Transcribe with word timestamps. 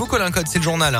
vous, 0.00 0.06
Colin 0.06 0.30
Code, 0.30 0.48
c'est 0.48 0.60
le 0.60 0.64
journal. 0.64 0.98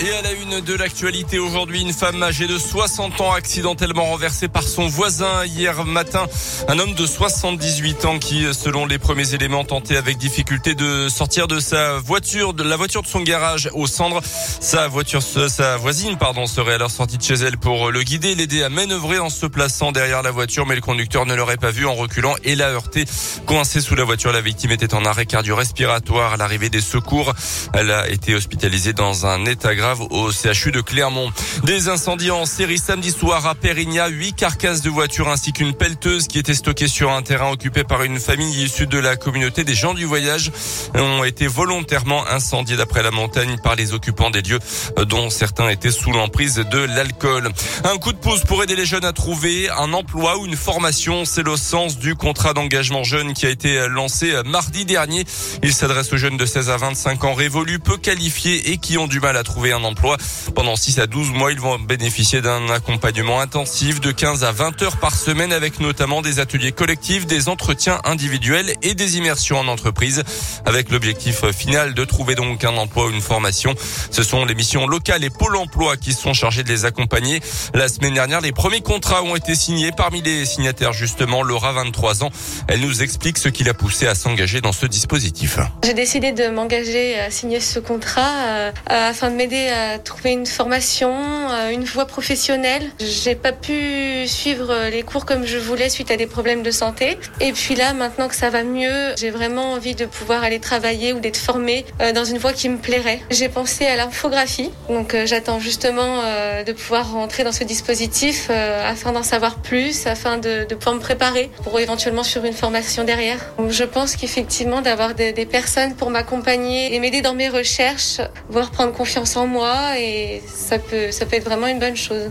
Et 0.00 0.12
à 0.12 0.22
la 0.22 0.30
une 0.32 0.60
de 0.60 0.74
l'actualité 0.74 1.40
aujourd'hui, 1.40 1.80
une 1.80 1.92
femme 1.92 2.22
âgée 2.22 2.46
de 2.46 2.56
60 2.56 3.20
ans 3.20 3.32
accidentellement 3.32 4.04
renversée 4.04 4.46
par 4.46 4.62
son 4.62 4.86
voisin 4.86 5.44
hier 5.44 5.84
matin. 5.84 6.26
Un 6.68 6.78
homme 6.78 6.94
de 6.94 7.04
78 7.04 8.04
ans 8.04 8.20
qui, 8.20 8.46
selon 8.54 8.86
les 8.86 8.98
premiers 8.98 9.34
éléments, 9.34 9.64
tentait 9.64 9.96
avec 9.96 10.16
difficulté 10.16 10.76
de 10.76 11.08
sortir 11.08 11.48
de 11.48 11.58
sa 11.58 11.98
voiture, 11.98 12.54
de 12.54 12.62
la 12.62 12.76
voiture 12.76 13.02
de 13.02 13.08
son 13.08 13.22
garage 13.22 13.70
au 13.72 13.88
cendres. 13.88 14.20
Sa 14.60 14.86
voiture, 14.86 15.20
sa 15.20 15.76
voisine, 15.78 16.16
pardon, 16.16 16.46
serait 16.46 16.74
alors 16.74 16.92
sortie 16.92 17.18
de 17.18 17.24
chez 17.24 17.34
elle 17.34 17.58
pour 17.58 17.90
le 17.90 18.04
guider, 18.04 18.36
l'aider 18.36 18.62
à 18.62 18.68
manœuvrer 18.68 19.18
en 19.18 19.30
se 19.30 19.46
plaçant 19.46 19.90
derrière 19.90 20.22
la 20.22 20.30
voiture, 20.30 20.64
mais 20.64 20.76
le 20.76 20.80
conducteur 20.80 21.26
ne 21.26 21.34
l'aurait 21.34 21.56
pas 21.56 21.72
vu 21.72 21.86
en 21.86 21.94
reculant 21.94 22.36
et 22.44 22.54
l'a 22.54 22.68
heurté. 22.68 23.04
Coincée 23.46 23.80
sous 23.80 23.96
la 23.96 24.04
voiture, 24.04 24.30
la 24.30 24.42
victime 24.42 24.70
était 24.70 24.94
en 24.94 25.04
arrêt 25.04 25.26
cardio-respiratoire 25.26 26.34
à 26.34 26.36
l'arrivée 26.36 26.70
des 26.70 26.80
secours. 26.80 27.34
Elle 27.74 27.90
a 27.90 28.08
été 28.08 28.36
hospitalisée 28.36 28.92
dans 28.92 29.26
un 29.26 29.44
état 29.44 29.74
grave 29.74 29.87
au 30.10 30.30
CHU 30.30 30.70
de 30.72 30.80
Clermont. 30.80 31.30
Des 31.64 31.88
incendies 31.88 32.30
en 32.30 32.46
série 32.46 32.78
samedi 32.78 33.10
soir 33.10 33.46
à 33.46 33.54
Périgna, 33.54 34.08
huit 34.08 34.34
carcasses 34.34 34.82
de 34.82 34.90
voitures 34.90 35.28
ainsi 35.28 35.52
qu'une 35.52 35.74
pelleteuse 35.74 36.28
qui 36.28 36.38
était 36.38 36.54
stockée 36.54 36.88
sur 36.88 37.10
un 37.10 37.22
terrain 37.22 37.50
occupé 37.50 37.84
par 37.84 38.02
une 38.02 38.20
famille 38.20 38.62
issue 38.62 38.86
de 38.86 38.98
la 38.98 39.16
communauté 39.16 39.64
des 39.64 39.74
gens 39.74 39.94
du 39.94 40.04
voyage 40.04 40.50
ont 40.94 41.24
été 41.24 41.46
volontairement 41.46 42.26
incendiés 42.28 42.76
d'après 42.76 43.02
la 43.02 43.10
montagne 43.10 43.56
par 43.62 43.76
les 43.76 43.92
occupants 43.92 44.30
des 44.30 44.42
lieux 44.42 44.58
dont 45.06 45.30
certains 45.30 45.68
étaient 45.68 45.90
sous 45.90 46.12
l'emprise 46.12 46.56
de 46.56 46.78
l'alcool. 46.78 47.50
Un 47.84 47.96
coup 47.98 48.12
de 48.12 48.18
pouce 48.18 48.42
pour 48.42 48.62
aider 48.62 48.76
les 48.76 48.86
jeunes 48.86 49.04
à 49.04 49.12
trouver 49.12 49.68
un 49.70 49.92
emploi 49.92 50.38
ou 50.38 50.46
une 50.46 50.56
formation, 50.56 51.24
c'est 51.24 51.42
le 51.42 51.56
sens 51.56 51.98
du 51.98 52.14
contrat 52.14 52.52
d'engagement 52.52 53.04
jeune 53.04 53.32
qui 53.32 53.46
a 53.46 53.50
été 53.50 53.88
lancé 53.88 54.34
mardi 54.44 54.84
dernier. 54.84 55.24
Il 55.62 55.72
s'adresse 55.72 56.12
aux 56.12 56.16
jeunes 56.16 56.36
de 56.36 56.46
16 56.46 56.70
à 56.70 56.76
25 56.76 57.24
ans 57.24 57.34
révolus, 57.34 57.78
peu 57.78 57.96
qualifiés 57.96 58.70
et 58.70 58.78
qui 58.78 58.98
ont 58.98 59.06
du 59.06 59.20
mal 59.20 59.36
à 59.36 59.42
trouver 59.42 59.72
un 59.72 59.77
emploi. 59.84 60.16
Pendant 60.54 60.76
6 60.76 60.98
à 60.98 61.06
12 61.06 61.30
mois, 61.30 61.52
ils 61.52 61.60
vont 61.60 61.78
bénéficier 61.78 62.40
d'un 62.40 62.68
accompagnement 62.70 63.40
intensif 63.40 64.00
de 64.00 64.12
15 64.12 64.44
à 64.44 64.52
20 64.52 64.82
heures 64.82 64.96
par 64.96 65.14
semaine 65.14 65.52
avec 65.52 65.80
notamment 65.80 66.22
des 66.22 66.40
ateliers 66.40 66.72
collectifs, 66.72 67.26
des 67.26 67.48
entretiens 67.48 68.00
individuels 68.04 68.74
et 68.82 68.94
des 68.94 69.16
immersions 69.16 69.58
en 69.58 69.68
entreprise 69.68 70.22
avec 70.66 70.90
l'objectif 70.90 71.44
final 71.50 71.94
de 71.94 72.04
trouver 72.04 72.34
donc 72.34 72.64
un 72.64 72.76
emploi 72.76 73.06
ou 73.06 73.10
une 73.10 73.20
formation. 73.20 73.74
Ce 74.10 74.22
sont 74.22 74.44
les 74.44 74.54
missions 74.54 74.86
locales 74.86 75.24
et 75.24 75.30
Pôle 75.30 75.56
emploi 75.56 75.96
qui 75.96 76.12
sont 76.12 76.34
chargés 76.34 76.62
de 76.62 76.68
les 76.68 76.84
accompagner. 76.84 77.40
La 77.74 77.88
semaine 77.88 78.14
dernière, 78.14 78.40
les 78.40 78.52
premiers 78.52 78.80
contrats 78.80 79.22
ont 79.22 79.36
été 79.36 79.54
signés. 79.54 79.92
Parmi 79.96 80.22
les 80.22 80.44
signataires, 80.44 80.92
justement, 80.92 81.42
Laura, 81.42 81.72
23 81.72 82.24
ans. 82.24 82.30
Elle 82.66 82.80
nous 82.80 83.02
explique 83.02 83.38
ce 83.38 83.48
qui 83.48 83.64
l'a 83.64 83.74
poussé 83.74 84.06
à 84.06 84.14
s'engager 84.14 84.60
dans 84.60 84.72
ce 84.72 84.86
dispositif. 84.86 85.58
J'ai 85.84 85.94
décidé 85.94 86.32
de 86.32 86.48
m'engager 86.48 87.18
à 87.18 87.30
signer 87.30 87.60
ce 87.60 87.78
contrat 87.78 88.32
euh, 88.46 88.72
afin 88.86 89.30
de 89.30 89.36
m'aider 89.36 89.67
à 89.70 89.98
trouver 89.98 90.32
une 90.32 90.46
formation, 90.46 91.12
euh, 91.12 91.70
une 91.70 91.84
voie 91.84 92.06
professionnelle. 92.06 92.82
J'ai 93.00 93.34
pas 93.34 93.52
pu 93.52 94.26
suivre 94.26 94.88
les 94.90 95.02
cours 95.02 95.26
comme 95.26 95.46
je 95.46 95.58
voulais 95.58 95.88
suite 95.88 96.10
à 96.10 96.16
des 96.16 96.26
problèmes 96.26 96.62
de 96.62 96.70
santé. 96.70 97.18
Et 97.40 97.52
puis 97.52 97.74
là, 97.74 97.92
maintenant 97.92 98.28
que 98.28 98.34
ça 98.34 98.50
va 98.50 98.62
mieux, 98.62 99.14
j'ai 99.16 99.30
vraiment 99.30 99.72
envie 99.72 99.94
de 99.94 100.06
pouvoir 100.06 100.42
aller 100.42 100.60
travailler 100.60 101.12
ou 101.12 101.20
d'être 101.20 101.36
formée 101.36 101.84
euh, 102.00 102.12
dans 102.12 102.24
une 102.24 102.38
voie 102.38 102.52
qui 102.52 102.68
me 102.68 102.78
plairait. 102.78 103.20
J'ai 103.30 103.48
pensé 103.48 103.86
à 103.86 103.96
l'infographie, 103.96 104.70
donc 104.88 105.14
euh, 105.14 105.26
j'attends 105.26 105.60
justement 105.60 106.18
de 106.64 106.72
pouvoir 106.72 107.12
rentrer 107.12 107.44
dans 107.44 107.52
ce 107.52 107.64
dispositif 107.64 108.50
afin 108.50 109.12
d'en 109.12 109.22
savoir 109.22 109.56
plus, 109.56 110.06
afin 110.06 110.38
de, 110.38 110.64
pouvoir 110.74 110.94
me 110.94 111.00
préparer 111.00 111.50
pour 111.62 111.78
éventuellement 111.78 112.22
suivre 112.22 112.46
une 112.46 112.52
formation 112.52 113.04
derrière. 113.04 113.38
Je 113.68 113.84
pense 113.84 114.16
qu'effectivement 114.16 114.80
d'avoir 114.80 115.14
des 115.14 115.46
personnes 115.46 115.94
pour 115.94 116.10
m'accompagner 116.10 116.94
et 116.94 117.00
m'aider 117.00 117.22
dans 117.22 117.34
mes 117.34 117.48
recherches, 117.48 118.20
voire 118.48 118.70
prendre 118.70 118.92
confiance 118.92 119.36
en 119.36 119.46
moi 119.46 119.57
et 119.96 120.42
ça 120.46 120.78
peut, 120.78 121.10
être 121.10 121.44
vraiment 121.44 121.66
une 121.66 121.78
bonne 121.78 121.96
chose. 121.96 122.30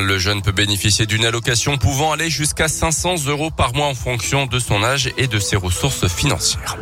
Le 0.00 0.18
jeune 0.18 0.42
peut 0.42 0.52
bénéficier 0.52 1.06
d'une 1.06 1.24
allocation 1.24 1.76
pouvant 1.76 2.12
aller 2.12 2.30
jusqu'à 2.30 2.68
500 2.68 3.26
euros 3.26 3.50
par 3.50 3.74
mois 3.74 3.86
en 3.86 3.94
fonction 3.94 4.46
de 4.46 4.58
son 4.58 4.82
âge 4.82 5.10
et 5.18 5.26
de 5.26 5.38
ses 5.38 5.56
ressources 5.56 6.08
financières. 6.08 6.76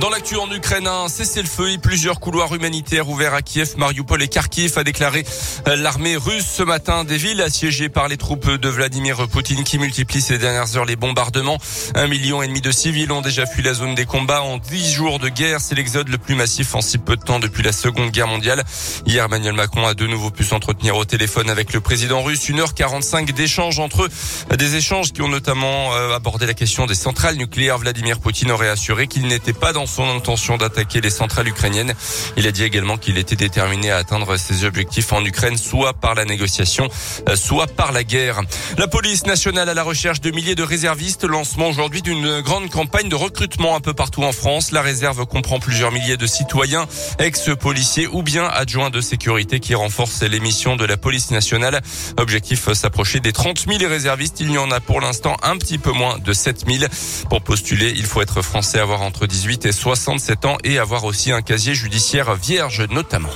Dans 0.00 0.10
l'actu 0.10 0.36
en 0.36 0.48
Ukraine, 0.52 0.86
un 0.86 1.08
cessez-le-feu 1.08 1.72
et 1.72 1.78
plusieurs 1.78 2.20
couloirs 2.20 2.54
humanitaires 2.54 3.08
ouverts 3.08 3.34
à 3.34 3.42
Kiev, 3.42 3.74
Mariupol 3.78 4.22
et 4.22 4.28
Kharkiv 4.28 4.78
a 4.78 4.84
déclaré 4.84 5.24
euh, 5.66 5.74
l'armée 5.74 6.16
russe 6.16 6.46
ce 6.46 6.62
matin. 6.62 7.02
Des 7.02 7.16
villes 7.16 7.42
assiégées 7.42 7.88
par 7.88 8.06
les 8.06 8.16
troupes 8.16 8.48
de 8.48 8.68
Vladimir 8.68 9.26
Poutine 9.26 9.64
qui 9.64 9.76
multiplient 9.76 10.20
ces 10.20 10.38
dernières 10.38 10.76
heures 10.76 10.84
les 10.84 10.94
bombardements. 10.94 11.58
Un 11.96 12.06
million 12.06 12.44
et 12.44 12.46
demi 12.46 12.60
de 12.60 12.70
civils 12.70 13.10
ont 13.10 13.22
déjà 13.22 13.44
fui 13.44 13.64
la 13.64 13.74
zone 13.74 13.96
des 13.96 14.06
combats 14.06 14.42
en 14.42 14.58
dix 14.58 14.88
jours 14.88 15.18
de 15.18 15.28
guerre. 15.28 15.60
C'est 15.60 15.74
l'exode 15.74 16.08
le 16.08 16.18
plus 16.18 16.36
massif 16.36 16.76
en 16.76 16.80
si 16.80 16.98
peu 16.98 17.16
de 17.16 17.22
temps 17.22 17.40
depuis 17.40 17.64
la 17.64 17.72
Seconde 17.72 18.12
Guerre 18.12 18.28
mondiale. 18.28 18.62
Hier, 19.04 19.24
Emmanuel 19.24 19.54
Macron 19.54 19.84
a 19.84 19.94
de 19.94 20.06
nouveau 20.06 20.30
pu 20.30 20.44
s'entretenir 20.44 20.96
au 20.96 21.06
téléphone 21.06 21.50
avec 21.50 21.72
le 21.72 21.80
président 21.80 22.22
russe. 22.22 22.48
Une 22.48 22.60
heure 22.60 22.74
45 22.74 23.32
d'échanges 23.32 23.80
entre 23.80 24.04
eux. 24.04 24.08
Des 24.56 24.76
échanges 24.76 25.12
qui 25.12 25.22
ont 25.22 25.28
notamment 25.28 25.92
euh, 25.94 26.14
abordé 26.14 26.46
la 26.46 26.54
question 26.54 26.86
des 26.86 26.94
centrales 26.94 27.34
nucléaires. 27.34 27.78
Vladimir 27.78 28.20
Poutine 28.20 28.52
aurait 28.52 28.68
assuré 28.68 29.08
qu'il 29.08 29.26
n'était 29.26 29.52
pas 29.52 29.72
dans 29.72 29.87
son 29.88 30.08
intention 30.08 30.56
d'attaquer 30.56 31.00
les 31.00 31.10
centrales 31.10 31.48
ukrainiennes. 31.48 31.94
Il 32.36 32.46
a 32.46 32.52
dit 32.52 32.64
également 32.64 32.96
qu'il 32.96 33.18
était 33.18 33.36
déterminé 33.36 33.90
à 33.90 33.96
atteindre 33.96 34.36
ses 34.36 34.64
objectifs 34.64 35.12
en 35.12 35.24
Ukraine, 35.24 35.56
soit 35.56 35.94
par 35.94 36.14
la 36.14 36.24
négociation, 36.24 36.88
euh, 37.28 37.36
soit 37.36 37.66
par 37.66 37.92
la 37.92 38.04
guerre. 38.04 38.40
La 38.76 38.86
police 38.86 39.26
nationale 39.26 39.68
à 39.68 39.74
la 39.74 39.82
recherche 39.82 40.20
de 40.20 40.30
milliers 40.30 40.54
de 40.54 40.62
réservistes. 40.62 41.24
Lancement 41.24 41.68
aujourd'hui 41.68 42.02
d'une 42.02 42.40
grande 42.40 42.70
campagne 42.70 43.08
de 43.08 43.16
recrutement 43.16 43.74
un 43.74 43.80
peu 43.80 43.94
partout 43.94 44.22
en 44.22 44.32
France. 44.32 44.72
La 44.72 44.82
réserve 44.82 45.26
comprend 45.26 45.58
plusieurs 45.58 45.92
milliers 45.92 46.16
de 46.16 46.26
citoyens, 46.26 46.86
ex-policiers 47.18 48.06
ou 48.06 48.22
bien 48.22 48.44
adjoints 48.46 48.90
de 48.90 49.00
sécurité 49.00 49.60
qui 49.60 49.74
renforcent 49.74 50.22
les 50.22 50.40
missions 50.40 50.76
de 50.76 50.84
la 50.84 50.96
police 50.96 51.30
nationale. 51.30 51.80
Objectif 52.16 52.72
s'approcher 52.72 53.20
des 53.20 53.32
30 53.32 53.66
000 53.66 53.78
réservistes. 53.88 54.40
Il 54.40 54.50
y 54.50 54.58
en 54.58 54.70
a 54.70 54.80
pour 54.80 55.00
l'instant 55.00 55.36
un 55.42 55.56
petit 55.56 55.78
peu 55.78 55.92
moins 55.92 56.18
de 56.18 56.32
7 56.32 56.64
000. 56.66 56.90
Pour 57.28 57.42
postuler, 57.42 57.92
il 57.96 58.04
faut 58.04 58.22
être 58.22 58.42
français, 58.42 58.78
avoir 58.78 59.02
entre 59.02 59.26
18 59.26 59.66
et 59.66 59.72
67 59.78 60.44
ans 60.44 60.56
et 60.64 60.78
avoir 60.78 61.04
aussi 61.04 61.30
un 61.30 61.40
casier 61.40 61.72
judiciaire 61.72 62.34
vierge 62.34 62.82
notamment. 62.90 63.30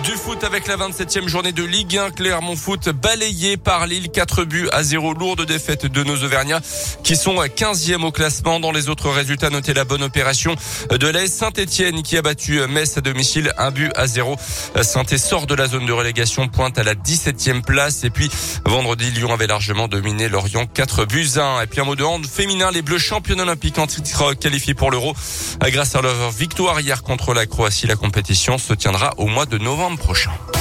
Du 0.00 0.12
foot 0.12 0.42
avec 0.42 0.68
la 0.68 0.78
27e 0.78 1.28
journée 1.28 1.52
de 1.52 1.62
Ligue 1.62 1.98
1. 1.98 2.12
Clermont 2.12 2.56
Foot 2.56 2.88
balayé 2.88 3.58
par 3.58 3.86
Lille. 3.86 4.08
4 4.08 4.44
buts 4.44 4.68
à 4.72 4.82
0. 4.82 5.12
Lourde 5.12 5.44
défaite 5.44 5.84
de 5.84 6.02
nos 6.02 6.16
Auvergnats 6.16 6.62
qui 7.04 7.14
sont 7.14 7.34
15e 7.34 8.02
au 8.02 8.10
classement. 8.10 8.58
Dans 8.58 8.72
les 8.72 8.88
autres 8.88 9.10
résultats, 9.10 9.50
notez 9.50 9.74
la 9.74 9.84
bonne 9.84 10.02
opération 10.02 10.56
de 10.90 11.06
l'AS 11.06 11.28
Saint-Etienne 11.28 12.02
qui 12.02 12.16
a 12.16 12.22
battu 12.22 12.66
Metz 12.68 12.96
à 12.96 13.02
domicile. 13.02 13.52
Un 13.58 13.70
but 13.70 13.92
à 13.94 14.06
0. 14.06 14.36
saint 14.80 15.04
sort 15.18 15.46
de 15.46 15.54
la 15.54 15.66
zone 15.66 15.84
de 15.84 15.92
relégation, 15.92 16.48
pointe 16.48 16.78
à 16.78 16.84
la 16.84 16.94
17e 16.94 17.60
place. 17.60 18.02
Et 18.04 18.10
puis 18.10 18.30
vendredi, 18.64 19.10
Lyon 19.10 19.34
avait 19.34 19.46
largement 19.46 19.88
dominé 19.88 20.30
Lorient. 20.30 20.66
4 20.66 21.04
buts 21.04 21.28
à 21.36 21.58
1. 21.58 21.62
Et 21.62 21.66
puis 21.66 21.80
un 21.80 21.84
mot 21.84 21.96
de 21.96 22.04
hand 22.04 22.24
féminin. 22.26 22.70
Les 22.70 22.82
Bleus 22.82 22.98
champions 22.98 23.38
olympiques 23.38 23.78
en 23.78 23.86
titre 23.86 24.32
qualifiés 24.32 24.74
pour 24.74 24.90
l'Euro. 24.90 25.14
Grâce 25.60 25.94
à 25.94 26.00
leur 26.00 26.30
victoire 26.30 26.80
hier 26.80 27.02
contre 27.02 27.34
la 27.34 27.44
Croatie, 27.44 27.86
la 27.86 27.96
compétition 27.96 28.56
se 28.56 28.72
tiendra 28.72 29.12
au 29.18 29.26
mois 29.26 29.44
de 29.44 29.58
prochain. 29.90 30.51